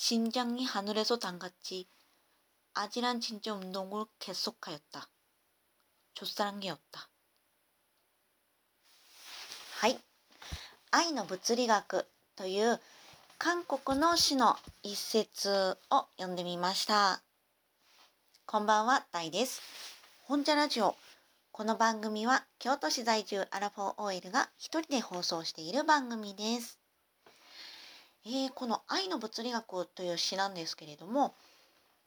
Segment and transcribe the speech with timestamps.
[0.00, 1.88] 심장이 하늘에서 닿같이
[2.74, 5.08] 아찔한 진짜 운동을 계속하였다.
[6.14, 7.08] 조사랑이었다.
[9.78, 9.98] はい。
[10.90, 12.06] 愛の物理学
[12.36, 12.80] という
[13.38, 17.22] 韓国の詩の一節を読んでみました。
[18.46, 19.60] こんばんは、タイです。
[20.22, 20.96] 本茶ラジオ。
[21.52, 26.78] この番組は京都市在住アラフォー OL が一人で放送している番組です。
[28.25, 31.33] えー、この愛の物理学という詩なんですけれども、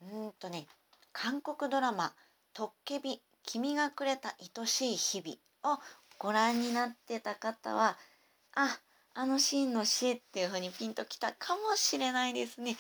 [0.03, 0.67] うんとね、
[1.13, 2.13] 韓国ドラマ、
[2.53, 5.81] トッケビ、君がくれた愛しい日々を
[6.19, 7.97] ご覧になってた方は、
[8.55, 8.79] あ、
[9.15, 12.77] あのシーンの詩っていう風にピンときたかもしれないですね。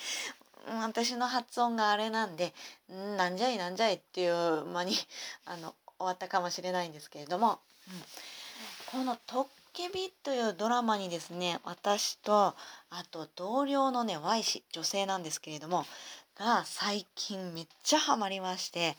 [0.80, 2.55] 私の発音があれなんで、
[2.91, 4.94] んなんじゃいなんじゃいっていう間に
[5.44, 7.58] あの終わったかもしれないんですけれども、
[8.92, 12.55] うん、この「トッケビ」というドラマにですね私と
[12.91, 15.84] あと同僚のね Y 氏女性なんですけれども
[16.37, 18.97] が最近めっちゃハマりまして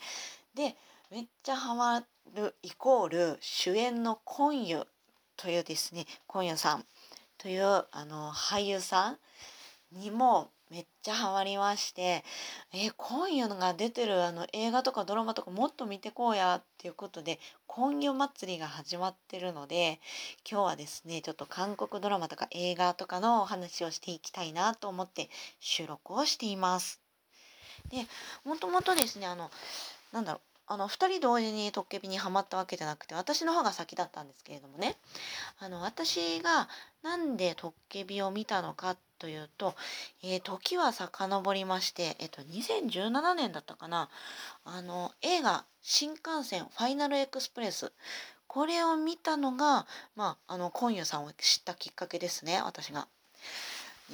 [0.54, 0.76] で
[1.10, 4.86] めっちゃハマるイコール主演のコンユ
[5.36, 6.84] というですねコンユさん
[7.38, 9.18] というあの俳優さん
[9.92, 12.24] にもめっちゃハマりまして
[12.72, 20.00] え今夜のが出てるあの映画とかドラマとかもっと見てこうやっていうことで今夜祭りが始まってるので
[20.50, 27.00] 今日はですねちょっと韓国ドラマとか映画とかのお話をしていきたいなと思って収録をしています。
[27.90, 28.04] で
[28.44, 29.50] もともとですねあの
[30.12, 34.96] なんだろうあの2人同時にトッケビにはまったわけじゃなくて私の方が先だったんですけれどもね
[35.60, 36.68] あの私が
[37.04, 39.74] なんでトッケビを見たのかというと、
[40.22, 44.08] えー時は遡りまして、えっと、2017年だったかな。
[44.64, 47.92] あの映画「新幹線ファイナルエクスプレス」
[48.46, 53.08] これを見たのが、まあ、あの今夜さんを知ったきっかけですね私が。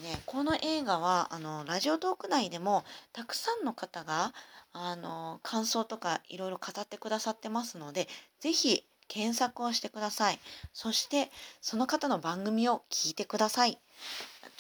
[0.02, 4.32] ね、この映画はあのラジオトーク内でもたくさんの方が
[4.72, 8.08] あの感想とかいろいろ語ってくださってますので
[8.40, 10.38] ぜひ検索をしてください。
[10.72, 11.30] そして
[11.60, 13.78] その方の番組を聞いてください。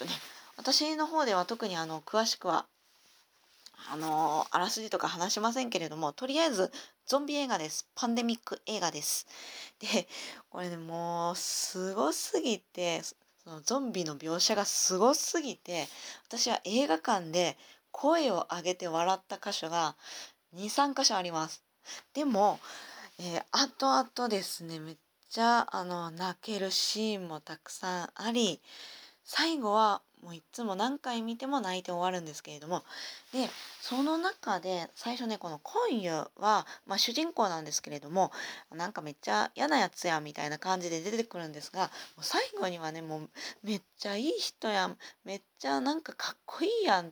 [0.02, 0.10] とね
[0.56, 2.66] 私の方では特にあの詳しくは
[3.90, 6.70] あのあらすじとか話しませんけれどもとりあえず
[7.06, 7.88] ゾンビ映画です。
[7.96, 9.26] パンデミック映画です。
[9.80, 10.06] で
[10.50, 15.88] これねもうすごすぎてそのゾンビの描写がすごすぎて
[16.28, 17.56] 私は映画館で
[17.90, 19.96] 声を上げて笑った箇所が
[20.54, 21.62] 23箇所あります。
[22.14, 22.60] でも、
[23.18, 24.96] えー後々ですねめっ
[25.28, 28.60] ちゃあの泣けるシーンもたくさんあり
[29.24, 32.84] 最後はもういつも何回見ても泣いて終わるんですけれども。
[33.32, 33.48] で
[33.80, 38.30] その中で最初ねこの今夜は、まあ、主人公なんですけれども
[38.70, 41.90] なんかめっちゃ嫌なやつやみたいな感じで出てくるんですがもう
[42.20, 43.28] 最後にはねもう
[43.64, 47.10] めっちゃいい人やんめっちゃなんかかっこいいやんっ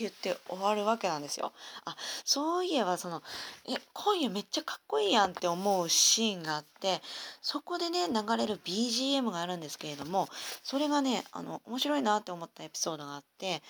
[0.00, 1.52] 言って終わるわけなんですよ。
[1.84, 3.22] あそういえばその
[3.68, 7.00] え今夜めっちゃかっこいいやんって思うシーンがあって
[7.42, 10.28] そこでね流れる BGM があるんですけれども
[10.62, 13.62] それがねあの面白いなって思ったエピソードがあって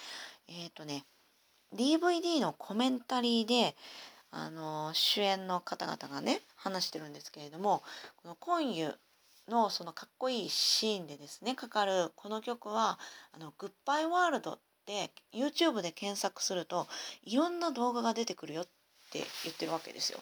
[0.48, 1.04] えっ、とね
[1.74, 3.74] DVD のコメンタリーで
[4.30, 7.82] あの主演の方々がね話してるんですけれども
[8.16, 8.94] このコンユ
[9.48, 12.98] のそのかっこいいシーンでですねかかるこの曲は
[13.32, 14.60] 「あのグッバイワールド」で
[15.32, 16.86] YouTube で検索すると
[17.24, 18.64] いろんな動画が出てくるよっ
[19.10, 20.20] て言ってるわけですよ。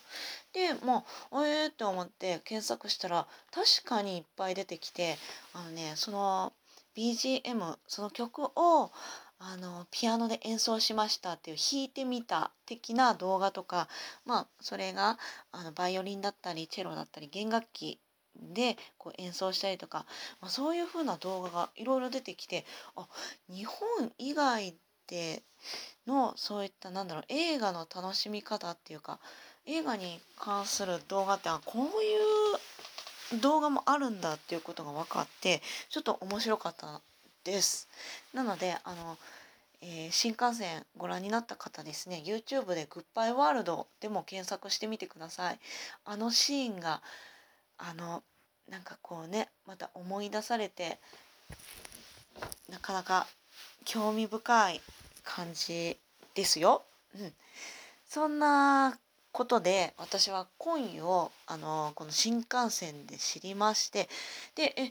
[0.53, 5.17] でもうえーって思って検索したら確かにいっぱい出てきて
[5.55, 6.53] あのねその
[6.97, 8.93] BGM その曲を
[9.39, 13.89] あのピアノで演奏しましたっていう弾いてみた的な動画とか
[14.25, 15.19] まあそれが
[15.51, 17.99] あのバイオリンだったりチェロだったり弦楽器
[18.37, 20.07] でこう演奏したりとか、
[20.41, 22.65] まあ、そういう風な動画がいろいろ出てきて
[22.97, 23.07] あ
[23.49, 24.75] 日本以外
[25.07, 25.43] で
[26.07, 29.19] のそういったなんだろう映画の楽しみ方っていうか
[29.67, 37.01] 映画に関する動画ってあこういう動画もあるんだっていうことが分かってちょっと面白かった
[37.45, 37.89] です。
[38.35, 39.17] なのであの、
[39.81, 45.59] えー新幹線ご覧になった方ですね YouTube で「グッバイワールド」でも検索してみてください。
[46.05, 47.03] あのシーンが
[47.83, 48.23] あの
[48.71, 50.99] なんかこうねまた思い出されて
[52.69, 53.27] なかなか
[53.85, 54.81] 興味深い
[55.25, 55.99] 感じ
[56.35, 56.83] ですよ。
[57.15, 57.33] うん、
[58.09, 58.97] そんな
[59.33, 64.09] ことで私はコンをあのこの新幹線で知りまして
[64.55, 64.91] でえ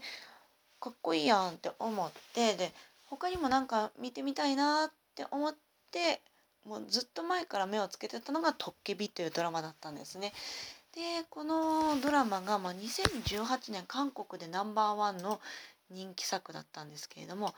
[0.80, 2.74] かっこいいやんって思ってで
[3.06, 5.56] 他にもなんか見てみたいなって思っ
[5.92, 6.22] て
[6.66, 10.34] もうずっと前から目をつけてたのが「トッケビ」というドラマだったんですね。
[10.94, 15.40] でこのドラマが、まあ、2018年韓国でナンバーワンの
[15.90, 17.54] 人気作だったんですけれども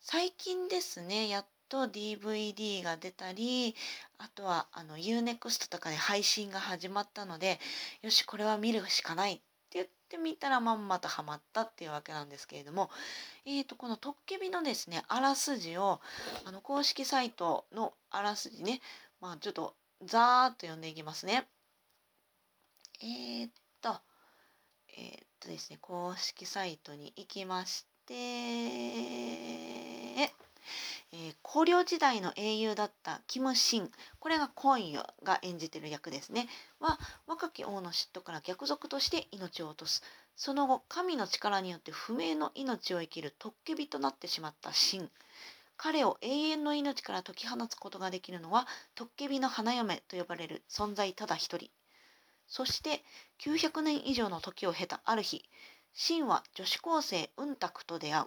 [0.00, 3.74] 最近ですねやっと DVD が出たり
[4.18, 7.60] あとはあの UNEXT とかで配信が始まったので
[8.02, 9.42] よしこれは見るしかないって
[9.74, 12.90] 言ってみたらまんまとハマったっていうわけなんですけれども、
[13.46, 16.00] えー、とこの「トッケビ」のですねあらすじを
[16.44, 18.80] あの公式サイトのあらすじね、
[19.20, 21.46] まあ、ちょっとざーっと読んでいきますね。
[23.02, 23.50] えー、っ
[23.80, 24.00] と
[24.96, 28.14] えー、っとですね公式サイトに行きまして
[31.14, 36.48] えー、高陵時代の英雄だったキム・シンこれがコンユが演じてる役ですね。
[36.80, 40.02] は若き王の嫉妬から逆賊として命を落とす。
[40.36, 45.10] その後神の力によって不明の命を生きるトッケビとなってしまったシン。
[45.76, 51.70] 彼を永遠の命から解き放つことができるのはトッケビの花嫁と呼ばれる存在ただ一人。
[52.52, 53.02] そして
[53.38, 55.42] 900年以上の時を経たある日
[55.94, 58.26] シンは女子高生ウンタクと出会う。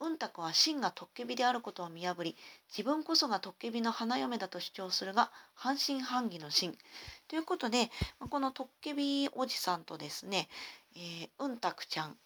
[0.00, 2.36] うんたくは真がトッケビであることを見破り
[2.68, 6.76] 自分こそがトッケビの花嫁だと主張するが半信半疑の真。
[7.28, 7.92] ということで
[8.28, 10.48] このトッケビおじさんとですね、
[10.96, 12.16] えー、うんたくちゃん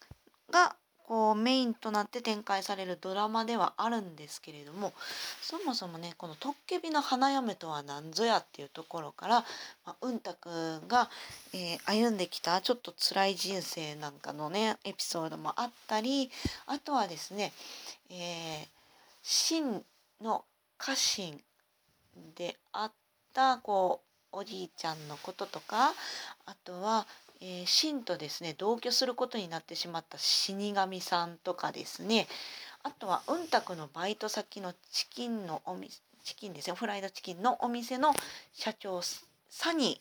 [0.49, 0.75] が
[1.09, 4.93] こうメインとなって展開されるドラマではあるんですけれども
[5.41, 9.39] そもそもねこの「トッケビの花嫁とは何ぞや」っていうところから、
[9.87, 11.09] まあ、うんたくんが、
[11.51, 16.29] えー、歩んできたちょっと辛い人生なんかのねエピソードもあったり
[16.67, 17.53] あとはですね、
[18.11, 18.67] えー、
[19.23, 19.83] 真
[20.21, 20.45] の
[20.77, 21.41] 家臣
[22.35, 22.91] であっ
[23.33, 24.01] たこ
[24.31, 25.91] うおじいちゃんのこととか
[26.45, 27.07] あとは
[27.41, 32.27] えー、神とですね同居することになってしまった死神さんとかですね
[32.83, 38.13] あとはうんたくのバイト先のチキンのお店チキンですよフライドチキンのお店の
[38.53, 39.01] 社長
[39.49, 39.99] サニ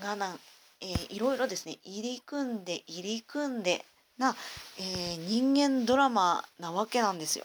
[0.00, 0.38] ーがなん、
[0.80, 3.84] えー、いろいろですね入り組んで入り組んで
[4.18, 4.34] な、
[4.78, 7.44] えー、人間ドラマなわけなんですよ。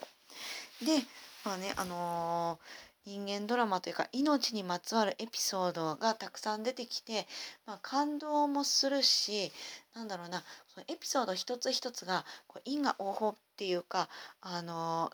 [0.84, 0.98] で
[1.44, 7.26] まあねあのー人間ドラマというか命にまつわるエピソードがたくさん出てきて、
[7.66, 9.50] まあ、感動もするし
[9.94, 14.08] なんだろうなそのエピソード一つ一つがこう因果応報っていうか、
[14.40, 15.10] あの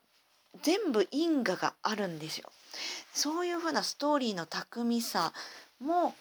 [0.56, 2.50] ー、全部因果があるんですよ。
[3.12, 5.32] そういうふうなストーリーの巧みさ
[5.80, 6.14] も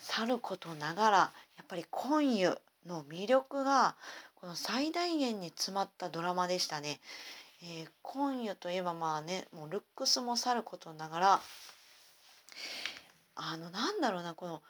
[0.00, 3.96] さることながらやっぱり今湯の魅力が
[4.36, 7.00] この最大限に詰まったドラマでしたね。
[7.62, 11.40] えー、今夜といえばまあねもうルックスもさることながら
[13.34, 14.62] あのなんだろうなこの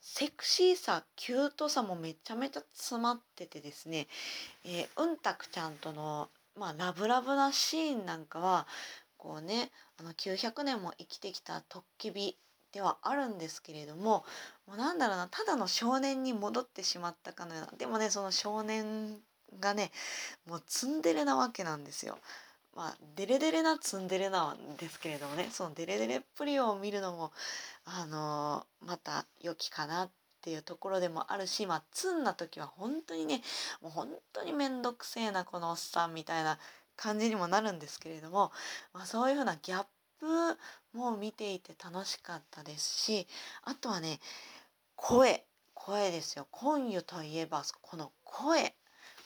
[0.00, 4.08] セクシーさキュートさもめちゃめちゃ詰まっててですね、
[4.64, 6.28] えー、うんたくちゃんとの、
[6.58, 8.66] まあ、ラブラブなシーンなんかは
[9.16, 12.36] こうねあの900年も生きてきたトッケビ
[12.72, 14.24] ではあるんですけれども
[14.66, 19.18] もうなんだろうなただの少年に戻ってしまったかのようなでもねその少年
[19.60, 19.90] がね
[20.46, 22.18] もうツンデレなわけなんですよ。
[22.74, 27.32] まあデレデレなツンデレなんですけれどもねそのデレデレっぷりを見るのも
[27.84, 30.10] あのー、また良きかなっ
[30.40, 33.42] ていうところでもあるしまあツンな時は本当にね
[33.82, 36.58] もう本当に面倒くせえなこのおっさんみたいな
[36.96, 38.52] 感じにもなるんですけれども、
[38.94, 39.84] まあ、そういうふうなギャッ
[40.20, 40.58] プ
[40.94, 43.26] も見ていて楽しかったですし
[43.64, 44.20] あとはね
[44.96, 45.44] 声
[45.74, 48.74] 声ですよ今湯といえばこの声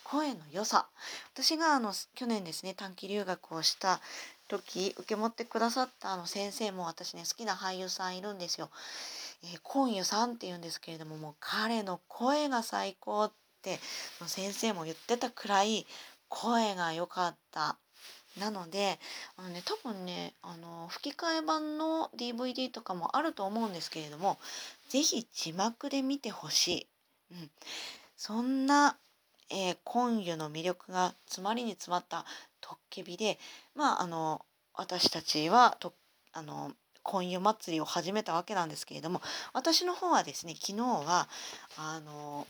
[0.08, 0.86] 声の良さ。
[1.34, 4.00] 私があの去年ですね短期留学をした
[4.46, 8.70] 時受け持ってくださったあの先生も私ね好きな俳優さんいるんですよ。
[9.42, 13.32] えー、今湯さんって言うんですけれどももう彼の声が最高っ
[13.62, 13.80] て
[14.26, 15.86] 先生も言ってたくらい
[16.28, 17.76] 声が良かった。
[18.38, 19.00] なので
[19.36, 24.38] あの、ね、多分ねあの吹き替え版の DVD とかもあると思うんですけれども
[24.90, 26.86] 是非字幕で見てほしい、
[27.32, 27.50] うん、
[28.16, 28.98] そんな
[29.50, 32.24] えー、今湯の魅力が詰まりに詰まった
[32.60, 33.38] トッケビで
[33.74, 35.92] まああの私たちはと
[36.32, 36.72] あの
[37.02, 39.22] 婚湯祭りを始めたわけなんですけれども
[39.52, 41.28] 私の方はですね昨日は
[41.78, 42.46] あの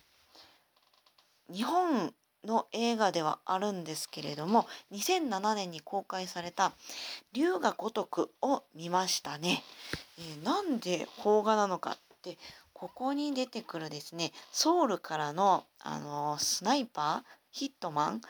[1.53, 2.13] 日本
[2.45, 6.73] の映画ではあるんですけれども2007年に公開された
[7.35, 9.63] 「龍が如く」を見ましたね。
[10.19, 12.39] えー、なんで邦画なのかって
[12.79, 18.21] ここに出てくるですねソウルからの、あのスナイパーヒットマン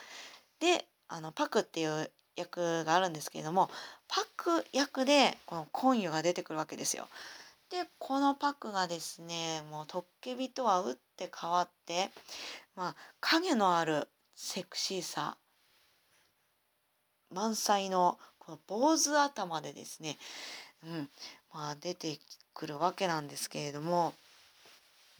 [0.60, 3.68] であのパクっていう役があるんですけれども
[4.06, 7.08] パク役でこのコンユが出てくるわけですよ。
[7.70, 12.10] でこのパクがですねもうトッケビとは打って変わって、
[12.76, 15.36] まあ、影のあるセクシーさ
[17.34, 20.18] 満載のこの坊主頭でですね、
[20.84, 21.08] うん
[21.52, 22.20] まあ、出て
[22.54, 24.14] くるわけなんですけれども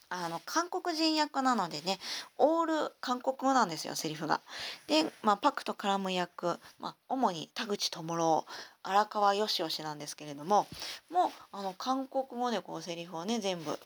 [0.08, 1.98] あの韓国人役なのでね
[2.38, 4.40] オール韓国語なんですよセリフが。
[4.86, 8.46] で、まあ、パクと絡む役、まあ、主に田口智朗
[8.82, 10.66] 荒川よしよしなんですけれども
[11.10, 13.78] もうあの韓国語でこうセリフをね全部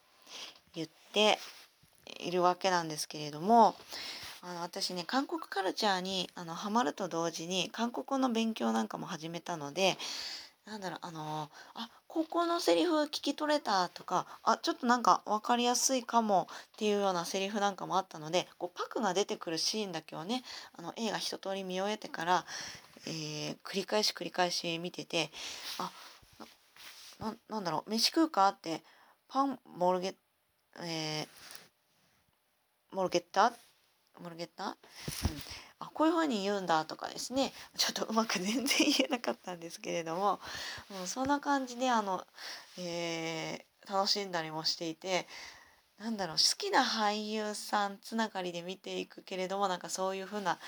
[0.74, 1.38] 言って
[2.20, 3.74] いるわけなんですけれども
[4.42, 9.96] あの私ね韓国カルチャーにあのハマると同時に韓国語の勉強なんかも始めたので
[10.70, 20.44] なんだろうあのあここのセリフ聞き取れたとかあちょっとなんか分かりやすいかもっていうようなセリフなんかもあったのでこうパクが出てくるシーンだけをね
[20.78, 22.44] あの映画一通り見終えてから、
[23.06, 25.32] えー、繰り返し繰り返し見てて
[25.78, 25.90] あ
[27.18, 28.48] ななんだろう飯食うか？
[28.48, 28.82] って
[29.28, 30.14] パンモルゲ
[30.82, 33.52] えー、モルゲッタ？
[34.20, 34.74] モルゲッタ、うん、
[35.80, 37.52] あこういうふうに言うんだとかですね。
[37.76, 40.38] ちょっとうまく全然言えなかったんですけれども、
[41.04, 42.24] う、そんな感じであの、
[42.78, 45.26] えー、楽しんだりもしていて。
[45.98, 50.58] なんだろう好きな俳優さんつながりで見ていくけれどもなんかそういうふうな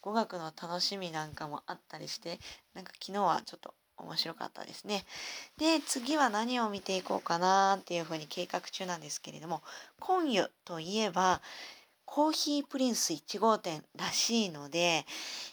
[0.00, 2.40] 語学の楽しみなんかもあったりして
[2.72, 5.04] なんか昨日はちょっと面白かったですね。
[5.58, 9.62] で次は何を見ていこうかなっていうふうに計画中なんですけれども
[10.00, 11.42] 今湯といえば
[12.10, 15.04] コーヒープリンス1号店らしいので、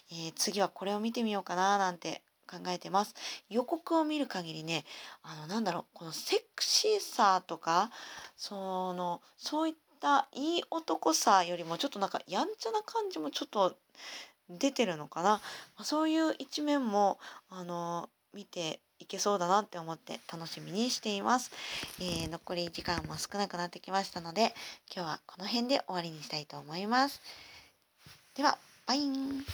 [0.10, 3.14] えー、次はこれを見てみようかななんて考えてます。
[3.50, 4.86] 予告を見る限りね、
[5.22, 7.92] あの、なんだろう、このセクシーさとか、
[8.38, 13.76] その、そういったいい男さよりもちょっとなんかやんちゃな感じもちょっと
[14.50, 15.42] 出てるのかな。
[15.84, 17.20] そういう一面も、
[17.50, 21.52] あの、見ていけそうだなって思って楽しみにしています。
[22.00, 24.54] えー、残り時間も少なくなってきましたので、
[24.94, 27.22] 今日はこの辺で終わりにしたいと思います。
[28.36, 29.46] では、バイン